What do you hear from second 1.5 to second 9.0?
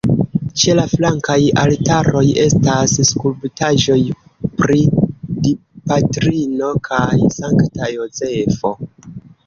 altaroj estas skulptaĵoj pri Dipatrino kaj Sankta Jozefo.